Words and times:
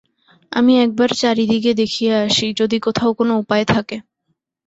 আমি 0.51 0.73
একবার 0.79 1.09
চারিদিকে 1.19 1.71
দেখিয়া 1.81 2.15
আসি 2.25 2.47
যদি 2.59 2.77
কোথাও 2.85 3.11
কোন 3.13 3.29
উপায় 3.41 3.65
থাকে। 3.67 3.97